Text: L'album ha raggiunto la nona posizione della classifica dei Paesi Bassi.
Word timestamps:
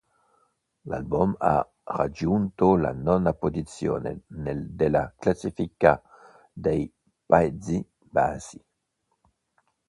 L'album 0.85 1.35
ha 1.41 1.69
raggiunto 1.83 2.75
la 2.75 2.91
nona 2.91 3.33
posizione 3.35 4.21
della 4.25 5.13
classifica 5.15 6.01
dei 6.51 6.91
Paesi 7.23 7.87
Bassi. 7.99 8.59